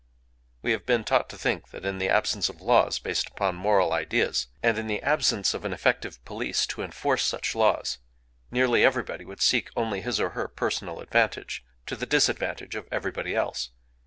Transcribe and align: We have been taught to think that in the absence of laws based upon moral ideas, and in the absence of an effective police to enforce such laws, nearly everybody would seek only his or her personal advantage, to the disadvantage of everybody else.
We 0.63 0.71
have 0.71 0.87
been 0.87 1.03
taught 1.03 1.29
to 1.29 1.37
think 1.37 1.69
that 1.69 1.85
in 1.85 1.99
the 1.99 2.09
absence 2.09 2.49
of 2.49 2.59
laws 2.59 2.97
based 2.97 3.27
upon 3.29 3.53
moral 3.53 3.93
ideas, 3.93 4.47
and 4.63 4.75
in 4.79 4.87
the 4.87 4.99
absence 5.03 5.53
of 5.53 5.63
an 5.63 5.73
effective 5.73 6.25
police 6.25 6.65
to 6.73 6.81
enforce 6.81 7.21
such 7.23 7.53
laws, 7.53 7.99
nearly 8.49 8.83
everybody 8.83 9.25
would 9.25 9.43
seek 9.43 9.69
only 9.75 10.01
his 10.01 10.19
or 10.19 10.31
her 10.31 10.47
personal 10.47 11.01
advantage, 11.01 11.63
to 11.85 11.95
the 11.95 12.07
disadvantage 12.07 12.73
of 12.73 12.87
everybody 12.91 13.35
else. 13.35 13.69